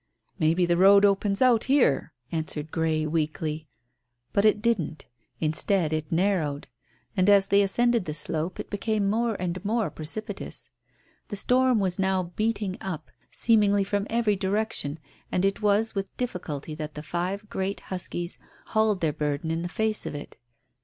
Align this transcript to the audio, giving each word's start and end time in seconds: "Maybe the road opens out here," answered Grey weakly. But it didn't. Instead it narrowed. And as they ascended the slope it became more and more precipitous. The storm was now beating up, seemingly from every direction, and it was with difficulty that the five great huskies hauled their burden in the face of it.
"Maybe 0.39 0.65
the 0.65 0.77
road 0.77 1.05
opens 1.05 1.43
out 1.43 1.65
here," 1.65 2.11
answered 2.31 2.71
Grey 2.71 3.05
weakly. 3.05 3.67
But 4.33 4.45
it 4.45 4.59
didn't. 4.59 5.05
Instead 5.39 5.93
it 5.93 6.11
narrowed. 6.11 6.65
And 7.15 7.29
as 7.29 7.45
they 7.45 7.61
ascended 7.61 8.05
the 8.05 8.15
slope 8.15 8.59
it 8.59 8.71
became 8.71 9.07
more 9.11 9.35
and 9.39 9.63
more 9.63 9.91
precipitous. 9.91 10.71
The 11.27 11.35
storm 11.35 11.77
was 11.77 11.99
now 11.99 12.33
beating 12.35 12.79
up, 12.81 13.11
seemingly 13.29 13.83
from 13.83 14.07
every 14.09 14.35
direction, 14.35 14.97
and 15.31 15.45
it 15.45 15.61
was 15.61 15.93
with 15.93 16.17
difficulty 16.17 16.73
that 16.73 16.95
the 16.95 17.03
five 17.03 17.47
great 17.51 17.81
huskies 17.91 18.39
hauled 18.69 19.01
their 19.01 19.13
burden 19.13 19.51
in 19.51 19.61
the 19.61 19.69
face 19.69 20.07
of 20.07 20.15
it. 20.15 20.35